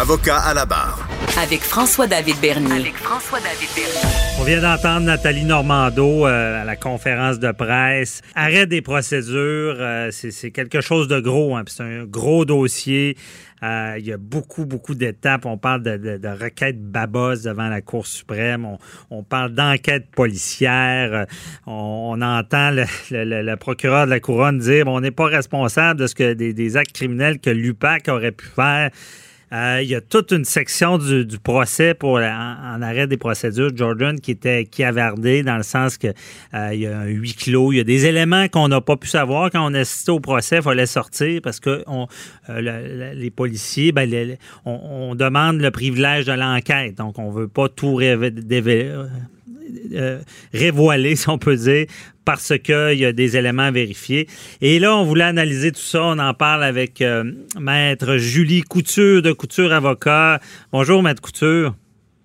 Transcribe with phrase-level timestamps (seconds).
[0.00, 1.06] Avocat à la barre.
[1.42, 2.72] Avec François-David Bernier.
[2.80, 4.38] avec François-David Bernier.
[4.40, 8.22] On vient d'entendre Nathalie Normando euh, à la conférence de presse.
[8.34, 11.54] Arrêt des procédures, euh, c'est quelque chose de gros.
[11.56, 13.16] Hein, c'est un gros dossier.
[13.62, 15.44] Euh, il y a beaucoup, beaucoup d'étapes.
[15.44, 18.64] On parle de, de, de requêtes babos devant la Cour suprême.
[18.64, 18.78] On,
[19.10, 21.26] on parle d'enquête policière.
[21.66, 25.26] On, on entend le, le- le- le procureur de la Couronne dire on n'est pas
[25.26, 28.90] responsable de ce que des, des actes criminels que l'UPAC aurait pu faire.
[29.52, 33.70] Euh, il y a toute une section du, du procès pour en, arrêt des procédures,
[33.76, 36.06] Jordan, qui était chiavardé dans le sens que
[36.54, 38.96] euh, il y a un huis clos, il y a des éléments qu'on n'a pas
[38.96, 42.06] pu savoir quand on assistait au procès, il fallait sortir parce que on,
[42.48, 44.08] euh, le- le- les policiers, ben,
[44.64, 44.78] on,
[45.10, 49.04] on demande le privilège de l'enquête, donc on veut pas tout révé- dévé-
[49.94, 50.20] euh,
[50.52, 51.86] révoiler, si on peut dire,
[52.24, 54.28] parce qu'il y a des éléments à vérifier.
[54.60, 56.02] Et là, on voulait analyser tout ça.
[56.02, 57.24] On en parle avec euh,
[57.58, 60.40] Maître Julie Couture de Couture Avocat.
[60.72, 61.74] Bonjour, Maître Couture.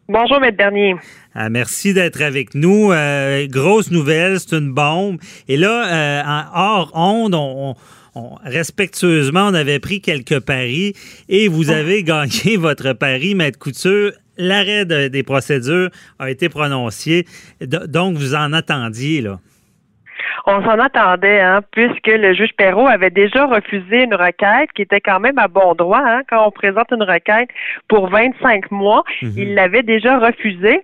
[0.08, 0.96] Bonjour, Maître Bernier.
[1.36, 2.92] Euh, merci d'être avec nous.
[2.92, 5.18] Euh, grosse nouvelle, c'est une bombe.
[5.48, 7.76] Et là, en hors onde, on, on-
[8.18, 10.94] on- respectueusement, on avait pris quelques paris
[11.28, 14.12] et vous avez gagné votre pari, Maître Couture.
[14.38, 17.26] L'arrêt de- des procédures a été prononcé.
[17.62, 19.38] Do- Donc, vous en attendiez, là?
[20.48, 25.02] On s'en attendait, hein, puisque le juge Perrault avait déjà refusé une requête qui était
[25.02, 26.02] quand même à bon droit.
[26.06, 27.50] Hein, quand on présente une requête
[27.88, 29.04] pour 25 mois,
[29.38, 30.82] il l'avait déjà refusé,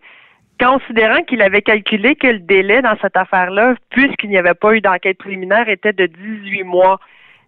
[0.60, 4.82] considérant qu'il avait calculé que le délai dans cette affaire-là, puisqu'il n'y avait pas eu
[4.82, 7.00] d'enquête préliminaire, était de 18 mois.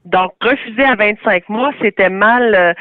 [0.06, 2.54] Donc, refuser à 25 mois, c'était mal.
[2.56, 2.74] euh,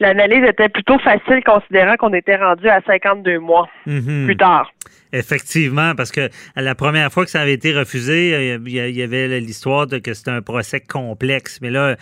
[0.00, 4.24] L'analyse était plutôt facile considérant qu'on était rendu à 52 mois Mhm.
[4.26, 4.72] plus tard.
[5.12, 9.38] Effectivement, parce que la première fois que ça avait été refusé, euh, il y avait
[9.38, 11.60] l'histoire de que c'était un procès complexe.
[11.62, 11.94] Mais là,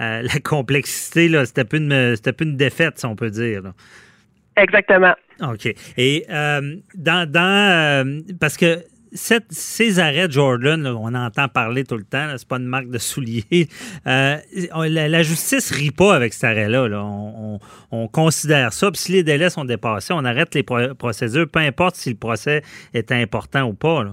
[0.00, 3.62] euh, la complexité, c'était plus une, plus une défaite, si on peut dire.
[3.62, 3.72] là.
[4.56, 5.14] Exactement.
[5.42, 5.66] OK.
[5.96, 8.78] Et euh, dans, dans parce que
[9.12, 12.98] ces arrêts Jordan, là, on entend parler tout le temps, c'est pas une marque de
[12.98, 13.44] soulier.
[14.06, 14.36] Euh,
[14.88, 16.88] la, la justice rit pas avec cet arrêt-là.
[16.88, 17.02] là.
[17.04, 17.58] On, on-
[17.92, 18.90] on considère ça.
[18.90, 22.16] Puis si les délais sont dépassés, on arrête les pro- procédures, peu importe si le
[22.16, 22.62] procès
[22.94, 24.04] est important ou pas.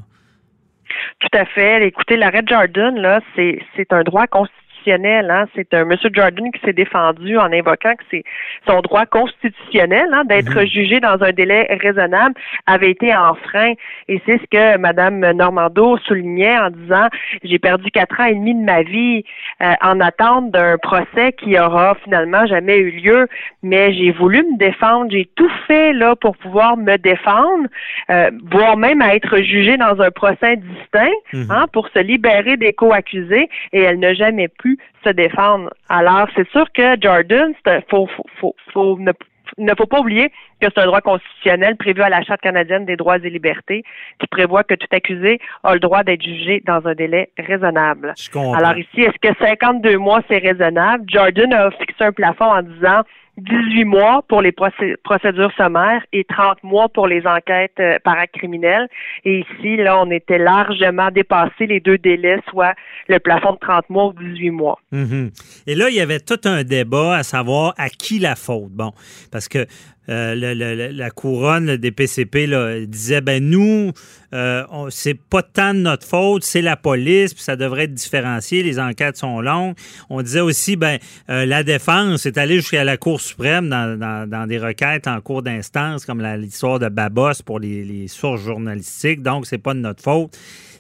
[1.20, 1.86] Tout à fait.
[1.88, 4.67] Écoutez, l'arrêt Jordan, là, c'est un droit constitutionnel.
[4.90, 5.46] Hein.
[5.56, 8.24] C'est un Monsieur Jordan qui s'est défendu en invoquant que c'est
[8.66, 13.74] son droit constitutionnel hein, d'être jugé dans un délai raisonnable avait été enfreint.
[14.08, 17.08] Et c'est ce que Madame Normando soulignait en disant
[17.44, 19.24] j'ai perdu quatre ans et demi de ma vie
[19.62, 23.28] euh, en attente d'un procès qui aura finalement jamais eu lieu,
[23.64, 27.68] mais j'ai voulu me défendre, j'ai tout fait là pour pouvoir me défendre,
[28.10, 31.12] euh, voire même à être jugée dans un procès distinct
[31.50, 35.70] hein, pour se libérer des co-accusés et elle n'a jamais pu se défendre.
[35.90, 37.54] Alors, c'est sûr que Jordan,
[37.90, 39.12] faut, faut, faut, faut ne,
[39.58, 40.30] ne faut pas oublier
[40.62, 43.84] que c'est un droit constitutionnel prévu à la Charte canadienne des droits et libertés
[44.20, 48.14] qui prévoit que tout accusé a le droit d'être jugé dans un délai raisonnable.
[48.36, 51.06] Alors ici, est-ce que 52 mois, c'est raisonnable?
[51.08, 53.02] Jordan a fixé un plafond en disant
[53.38, 58.18] 18 mois pour les procé- procédures sommaires et 30 mois pour les enquêtes euh, par
[58.18, 58.88] acte criminel.
[59.26, 62.74] Et ici, là, on était largement dépassé les deux délais, soit
[63.08, 64.80] le plafond de 30 mois ou 18 mois.
[64.92, 65.32] Mhm.
[65.68, 68.72] Et là, il y avait tout un débat à savoir à qui la faute.
[68.72, 68.92] Bon,
[69.32, 69.66] parce que
[70.10, 73.92] euh, la couronne le DPCP là, disait ben nous,
[74.34, 78.64] euh, c'est pas tant de notre faute, c'est la police, puis ça devrait être différencié,
[78.64, 79.76] les enquêtes sont longues.
[80.10, 80.98] On disait aussi ben
[81.30, 86.06] euh, la défense est allée jusqu'à la Cour suprême dans, des requêtes en cours d'instance,
[86.06, 90.38] comme l'histoire de Babos pour les, sources journalistiques, donc c'est pas de notre faute.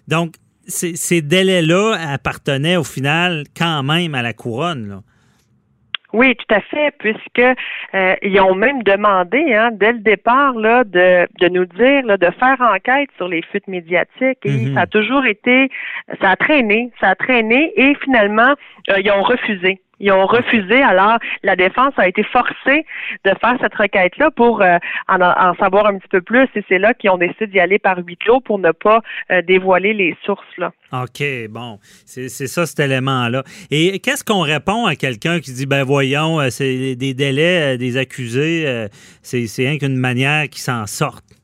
[0.07, 0.35] Donc,
[0.68, 5.01] ces, délais-là appartenaient au final quand même à la couronne.
[6.13, 7.39] Oui, tout à fait, puisque
[7.94, 12.15] euh, ils ont même demandé, hein, dès le départ, là, de, de nous dire, là,
[12.18, 14.39] de faire enquête sur les fuites médiatiques.
[14.45, 14.74] Et Mhm.
[14.74, 15.69] ça a toujours été,
[16.21, 18.54] ça a traîné, ça a traîné, et finalement,
[18.89, 19.81] euh, ils ont refusé.
[19.99, 20.81] Ils ont refusé.
[20.81, 22.85] Alors, la défense a été forcée
[23.25, 24.77] de faire cette requête-là pour euh,
[25.07, 26.47] en, savoir un petit peu plus.
[26.55, 29.01] Et c'est là qu'ils ont décidé d'y aller par huis clos pour ne pas
[29.31, 30.45] euh, dévoiler les sources.
[30.57, 30.71] Là.
[30.94, 31.79] OK, bon.
[32.05, 33.44] C'est ça, cet élément-là.
[33.71, 37.97] Et qu'est-ce qu'on répond à quelqu'un qui dit, ben voyons, euh, c'est des délais des
[37.97, 38.88] accusés,
[39.21, 41.37] c'est rien qu'une manière qui s'en sortent?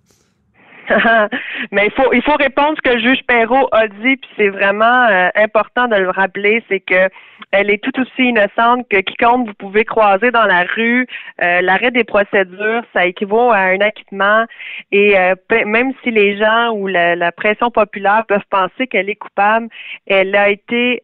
[1.71, 4.49] Mais il faut il faut répondre ce que le juge Perrault a dit, puis c'est
[4.49, 7.09] vraiment euh, important de le rappeler, c'est que
[7.51, 11.07] elle est tout aussi innocente que quiconque vous pouvez croiser dans la rue.
[11.41, 14.45] Euh, l'arrêt des procédures, ça équivaut à un acquittement.
[14.91, 15.35] Et euh,
[15.65, 19.67] même si les gens ou la, pression populaire peuvent penser qu'elle est coupable,
[20.07, 21.01] elle a été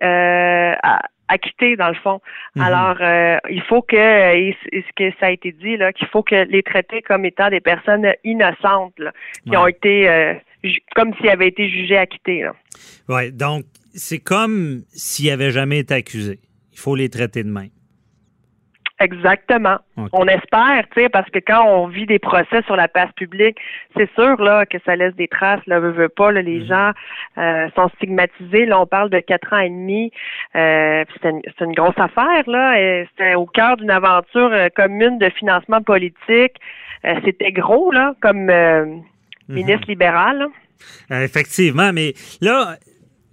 [1.29, 2.19] acquittés dans le fond.
[2.55, 2.61] Mhm.
[2.61, 6.43] Alors, euh, il faut que, ce que ça a été dit là, qu'il faut que
[6.49, 8.99] les traiter comme étant des personnes innocentes,
[9.47, 10.33] qui ont été euh,
[10.95, 12.45] comme s'ils avaient été jugés acquittés.
[13.07, 16.39] Oui, donc c'est comme s'ils n'avaient jamais été accusés.
[16.73, 17.69] Il faut les traiter de même.
[18.99, 19.77] Exactement.
[20.11, 23.57] On espère, tu sais, parce que quand on vit des procès sur la place publique,
[23.95, 25.65] c'est sûr là que ça laisse des traces.
[25.67, 26.33] Là, veut, veut pas.
[26.33, 26.67] Là, les mm-hmm.
[26.67, 26.91] gens
[27.37, 28.65] euh, sont stigmatisés.
[28.65, 30.11] Là, on parle de quatre ans et demi.
[30.55, 33.05] Euh, c'est une, grosse affaire là.
[33.09, 36.55] C'était au cœur d'une aventure euh, commune de financement politique.
[37.05, 39.01] Euh, c'était gros là, comme mm-hmm.
[39.47, 40.47] ministre libéral.
[41.09, 42.75] effectivement, mais là,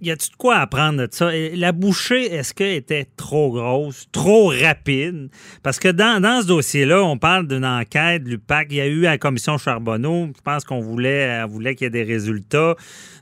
[0.01, 1.31] y a-tu de quoi apprendre de ça?
[1.53, 5.29] La bouchée, est-ce qu'elle était trop grosse, trop rapide?
[5.63, 8.67] Parce que dans, ce dossier-là, on parle d'une enquête, l'UPAC.
[8.71, 11.43] Il y a eu à la commission Charbonneau, je pense qu'on voulait,
[11.75, 12.75] qu'il y ait des résultats.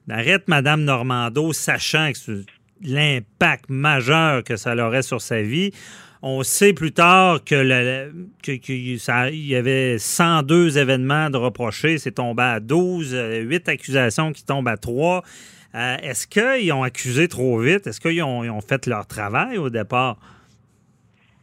[0.10, 2.44] Arrête Mme Normando, sachant que
[2.81, 5.72] l'impact majeur que ça aurait sur sa vie.
[6.22, 8.12] On sait plus tard que, le,
[8.48, 14.68] il y avait 102 événements de reprochés, c'est tombé à 12, 8 accusations qui tombent
[14.68, 15.24] à 3.
[15.75, 17.86] Euh, est-ce qu'ils ont accusé trop vite?
[17.88, 20.18] Est-ce qu'ils ont, fait leur travail au départ?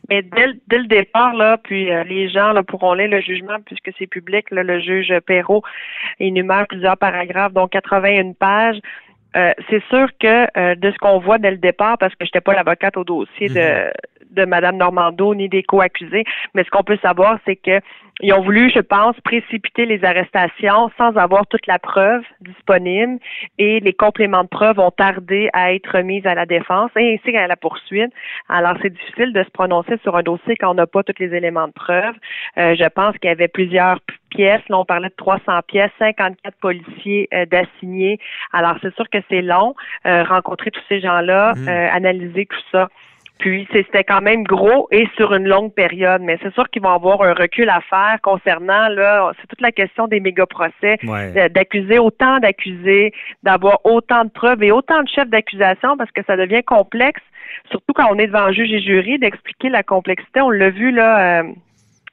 [0.09, 3.91] Mais dès, le départ, là, puis euh, les gens là, pourront lire le jugement puisque
[3.99, 4.47] c'est public.
[4.51, 5.63] le juge Perrault
[6.19, 8.81] énumère plusieurs paragraphes, dont 81 pages.
[9.37, 12.41] Euh, c'est sûr que de ce qu'on voit dès le départ, parce que je n'étais
[12.41, 13.93] pas l'avocate au dossier de, mm-hmm
[14.33, 16.25] de Mme Normando ni des co-accusés,
[16.55, 17.81] mais ce qu'on peut savoir, c'est que
[18.21, 23.19] ils ont voulu, je pense, précipiter les arrestations sans avoir toute la preuve disponible
[23.59, 27.33] et les compléments de preuve ont tardé à être mis à la défense et ainsi
[27.33, 28.13] qu'à la poursuite.
[28.49, 31.35] Alors, c'est difficile de se prononcer sur un dossier quand on n'a pas tous les
[31.35, 32.15] éléments de preuve.
[32.59, 33.99] Euh, je pense qu'il y avait plusieurs
[34.35, 34.63] pièces.
[34.69, 38.19] Là, on parlait de 300 pièces, 54 policiers euh, d'assignés.
[38.53, 39.75] Alors, c'est sûr que c'est long,
[40.07, 41.69] euh, rencontrer tous ces gens-là, mmh.
[41.69, 42.89] analyser tout ça.
[43.43, 46.95] Puis c'était quand même gros et sur une longue période, mais c'est sûr qu'ils vont
[46.95, 50.97] avoir un recul à faire concernant là, c'est toute la question des méga procès,
[51.53, 53.13] d'accuser autant d'accusés,
[53.43, 57.21] d'avoir autant de preuves et autant de chefs d'accusation parce que ça devient complexe,
[57.69, 60.41] surtout quand on est devant un juge et jury, d'expliquer la complexité.
[60.41, 61.41] On l'a vu là.
[61.41, 61.53] Euh,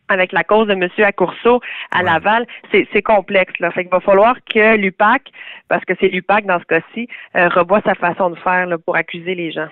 [0.09, 0.87] avec la cause de M.
[0.99, 1.61] Accourceau
[1.91, 3.53] à Laval, c'est complexe.
[3.59, 3.71] Là.
[3.71, 5.31] Fait qu'il va falloir que l'UPAC,
[5.67, 8.95] parce que c'est l'UPAC dans ce cas-ci, euh, revoie sa façon de faire là, pour
[8.95, 9.69] accuser les gens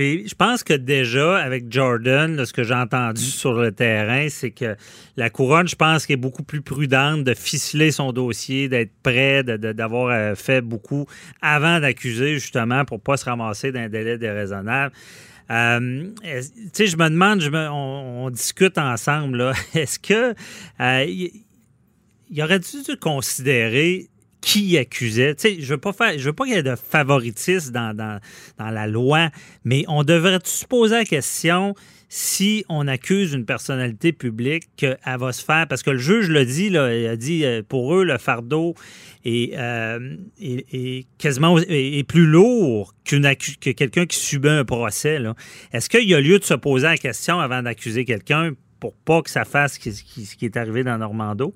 [0.00, 4.76] je pense que déjà, avec Jordan, ce que j'ai entendu sur le terrain, c'est que
[5.16, 9.42] la couronne, je pense qu'elle est beaucoup plus prudente de ficeler son dossier, d'être prêt,
[9.42, 11.06] d'avoir euh, fait beaucoup
[11.42, 14.94] avant d'accuser, justement, pour ne pas se ramasser d'un délai déraisonnable.
[15.50, 17.42] Euh, tu sais, je me demande,
[17.72, 20.34] on, discute ensemble, est-ce que
[20.80, 21.32] euh,
[22.30, 24.09] il aurait dû considérer
[24.40, 25.34] qui accusait.
[25.34, 28.20] Tu sais, je veux pas faire, veux pas qu'il y ait de favoritisme dans,
[28.58, 29.30] la loi,
[29.64, 31.74] mais on devrait se poser la question
[32.08, 36.44] si on accuse une personnalité publique qu'elle va se faire, parce que le juge l'a
[36.44, 38.74] dit, là, il a dit euh, pour eux, le fardeau
[39.24, 40.16] est, euh,
[41.18, 43.16] quasiment est, plus lourd que
[43.72, 45.20] quelqu'un qui subit un procès.
[45.72, 49.22] Est-ce qu'il y a lieu de se poser la question avant d'accuser quelqu'un pour pas
[49.22, 51.54] que ça fasse ce qui est arrivé dans Normando?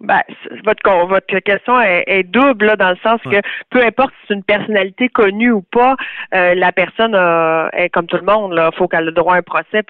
[0.00, 0.20] Ben,
[0.64, 3.40] votre, votre question est, double là, dans le sens que
[3.70, 5.96] peu importe si c'est une personnalité connue ou pas,
[6.34, 7.14] euh, la personne
[7.72, 8.54] est comme tout le monde.
[8.56, 9.82] Il faut qu'elle ait le droit à un procès.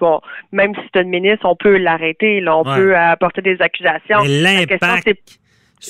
[0.53, 2.43] même si c'est une ministre, on peut l'arrêter.
[2.49, 4.21] On peut apporter des accusations.
[4.25, 5.39] L'impact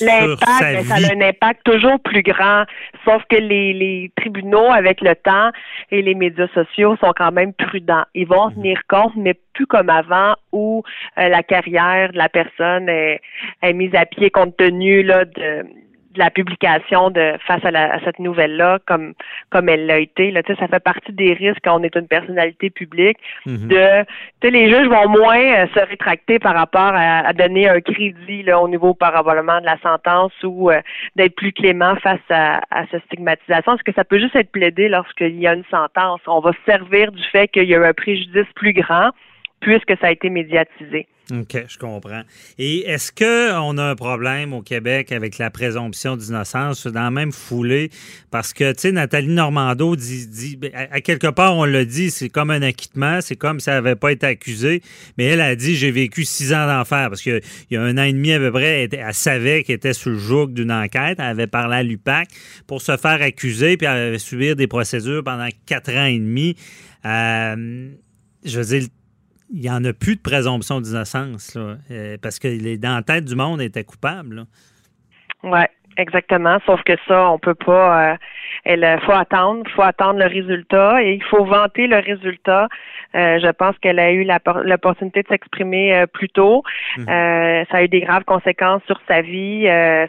[0.01, 2.63] L'impact, ben, ça a un impact toujours plus grand,
[3.05, 5.51] sauf que les, les, tribunaux, avec le temps
[5.91, 8.05] et les médias sociaux, sont quand même prudents.
[8.13, 8.55] Ils vont mhm.
[8.55, 10.83] tenir compte, mais plus comme avant, où
[11.17, 13.21] euh, la carrière de la personne est,
[13.61, 15.65] est mise à pied compte tenu là, de
[16.13, 19.13] de la publication de face à, la, à cette nouvelle-là, comme
[19.51, 20.31] comme elle l'a été.
[20.31, 23.17] Là, ça fait partie des risques quand on est une personnalité publique.
[23.45, 23.67] Mhm.
[23.67, 24.05] De,
[24.43, 28.67] les juges vont moins euh, se rétracter par rapport à, donner un crédit là, au
[28.67, 30.81] niveau probablement de la sentence ou euh,
[31.15, 33.75] d'être plus clément face à, à cette stigmatisation.
[33.75, 36.21] Est-ce que ça peut juste être plaidé lorsqu'il y a une sentence?
[36.27, 39.11] On va se servir du fait qu'il y a eu un préjudice plus grand
[39.59, 41.07] puisque ça a été médiatisé.
[41.31, 42.23] OK, je comprends.
[42.57, 47.31] Et est-ce qu'on a un problème au Québec avec la présomption d'innocence dans la même
[47.31, 47.91] foulée?
[48.31, 52.09] Parce que, tu sais, Nathalie Normando dit, dit ben, à, quelque part, on l'a dit,
[52.09, 54.81] c'est comme un acquittement, c'est comme si elle n'avait pas été accusée,
[55.17, 58.03] mais elle a dit, j'ai vécu six ans d'enfer, parce qu'il y a un an
[58.03, 61.25] et demi à peu près, elle, savait qu'elle était sous le joug d'une enquête, elle
[61.25, 62.29] avait parlé à l'UPAC
[62.65, 66.55] pour se faire accuser, puis elle avait subir des procédures pendant quatre ans et demi.
[67.05, 67.89] Euh,
[68.43, 68.89] je veux dire,
[69.51, 73.25] il n'y en a plus de présomption d'innocence, euh, parce que les, dans la tête
[73.25, 74.45] du monde était coupable.
[75.43, 75.61] Oui,
[75.97, 76.59] exactement.
[76.65, 78.13] Sauf que ça, on peut pas.
[78.13, 78.17] Euh,
[78.65, 82.67] il faut attendre, faut attendre le résultat et il faut vanter le résultat
[83.15, 84.27] euh, je pense qu'elle a eu
[84.65, 86.63] l'opportunité de s'exprimer euh, plus tôt.
[86.97, 87.09] Mhm.
[87.09, 89.65] Euh, ça a eu des graves conséquences sur sa vie.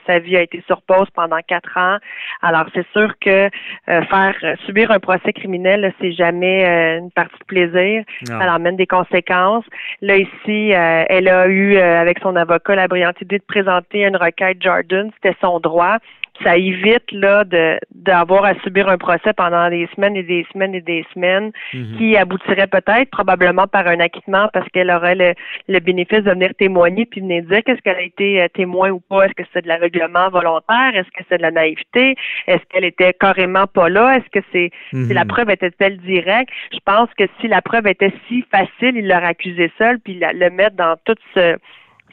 [0.07, 1.97] sa vie a été sur pause pendant quatre ans.
[2.43, 3.49] Alors, c'est sûr que
[3.87, 4.35] faire
[4.67, 6.65] subir un procès criminel, c'est jamais
[6.99, 8.05] une partie de plaisir.
[8.25, 9.65] Ça amène des conséquences.
[10.01, 14.63] Là, ici, elle a eu, avec son avocat, la brillante idée de présenter une requête
[14.63, 15.11] Jordan.
[15.15, 15.99] C'était son droit
[16.43, 20.75] ça évite là de d'avoir à subir un procès pendant des semaines et des semaines
[20.75, 21.97] et des semaines mhm.
[21.99, 25.35] qui aboutirait peut-être probablement par un acquittement parce qu'elle aurait le,
[25.69, 29.01] le, bénéfice de venir témoigner puis venir dire qu'est-ce qu'elle a été euh, témoin ou
[29.01, 29.27] pas.
[29.27, 30.95] Est-ce que c'est de l'aveuglement volontaire?
[30.95, 32.15] Est-ce que c'est de la naïveté?
[32.47, 34.17] Est-ce qu'elle était carrément pas là?
[34.17, 35.29] Est-ce que c'est si la mhm.
[35.29, 36.51] preuve était-elle directe?
[36.73, 40.51] Je pense que si la preuve était si facile il l'aurait accusé seul puis le
[40.51, 41.57] mettre dans tout ce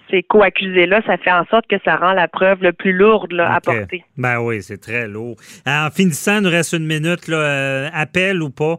[0.09, 3.53] ces co-accusés-là, ça fait en sorte que ça rend la preuve le plus lourde là,
[3.55, 4.03] à porter.
[4.17, 5.35] Ben oui, c'est très lourd.
[5.65, 7.27] En finissant, il nous reste une minute.
[7.27, 8.75] Là, euh, appel ou pas?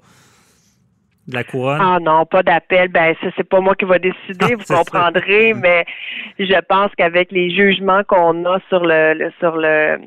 [1.26, 1.78] De la couronne?
[1.78, 2.88] Ah non, pas d'appel.
[2.88, 5.84] Ben, c'est pas moi qui va décider, vous comprendrez, mais
[6.38, 9.98] je pense qu'avec les jugements qu'on a sur le, sur le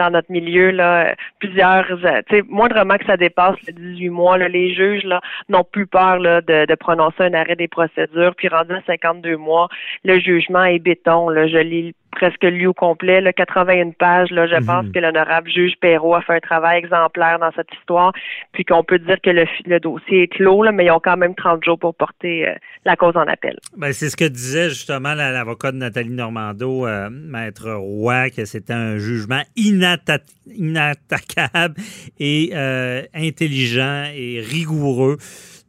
[0.00, 4.38] dans notre milieu, là, plusieurs euh, tu sais, moindrement que ça dépasse les 18 mois,
[4.38, 8.34] là, les juges là, n'ont plus peur là, de, de prononcer un arrêt des procédures.
[8.34, 9.68] Puis rendu à 52 mois,
[10.04, 11.28] le jugement est béton.
[11.28, 14.30] Là, je lis presque lu au complet, là, 81 pages.
[14.30, 14.66] Là, je mhm.
[14.66, 18.12] pense que l'honorable juge Perrault a fait un travail exemplaire dans cette histoire,
[18.52, 21.16] puis qu'on peut dire que le, le dossier est clos, là, mais ils ont quand
[21.16, 23.56] même 30 jours pour porter euh, la cause en appel.
[23.76, 28.72] Ben, c'est ce que disait justement l'avocat de Nathalie Normando, euh, Maître Roy, que c'était
[28.72, 31.74] un jugement inattaquable
[32.18, 35.16] et euh, intelligent et rigoureux.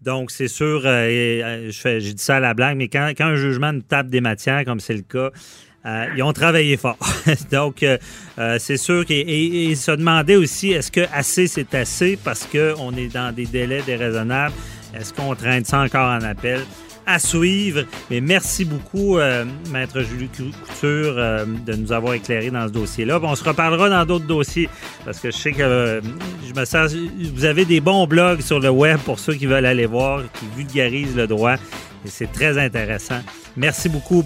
[0.01, 3.83] Donc, c'est sûr, j'ai dit ça à la blague, mais quand, quand un jugement nous
[3.83, 5.29] tape des matières, comme c'est le cas,
[5.85, 6.97] euh, ils ont travaillé fort.
[7.51, 7.97] Donc, euh,
[8.37, 13.11] euh, c'est sûr qu'ils se demandaient aussi est-ce que assez c'est assez parce qu'on est
[13.11, 14.53] dans des délais déraisonnables?
[14.93, 16.61] Est-ce qu'on traîne ça encore en appel?
[17.07, 17.85] À suivre.
[18.11, 19.17] Mais merci beaucoup,
[19.71, 23.19] Maître Julie Couture, de nous avoir éclairé dans ce dossier-là.
[23.23, 24.69] On se reparlera dans d'autres dossiers
[25.03, 25.99] parce que je sais que
[26.47, 26.93] je me sens,
[27.33, 30.45] vous avez des bons blogs sur le web pour ceux qui veulent aller voir, qui
[30.55, 31.55] vulgarisent le droit.
[32.05, 33.21] Et c'est très intéressant.
[33.57, 34.23] Merci beaucoup.